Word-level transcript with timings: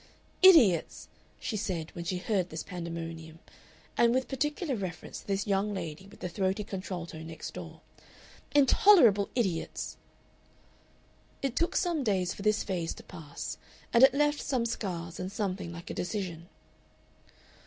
"Idiots!" 0.41 1.09
she 1.39 1.55
said, 1.55 1.91
when 1.93 2.03
she 2.05 2.17
heard 2.17 2.49
this 2.49 2.63
pandemonium, 2.63 3.37
and 3.95 4.15
with 4.15 4.27
particular 4.27 4.75
reference 4.75 5.19
to 5.19 5.27
this 5.27 5.45
young 5.45 5.75
lady 5.75 6.07
with 6.07 6.21
the 6.21 6.27
throaty 6.27 6.63
contralto 6.63 7.19
next 7.21 7.53
door. 7.53 7.81
"Intolerable 8.55 9.29
idiots!..." 9.35 9.97
It 11.43 11.55
took 11.55 11.75
some 11.75 12.03
days 12.03 12.33
for 12.33 12.41
this 12.41 12.63
phase 12.63 12.95
to 12.95 13.03
pass, 13.03 13.59
and 13.93 14.03
it 14.03 14.15
left 14.15 14.41
some 14.41 14.65
scars 14.65 15.19
and 15.19 15.31
something 15.31 15.71
like 15.71 15.91
a 15.91 15.93
decision. 15.93 16.49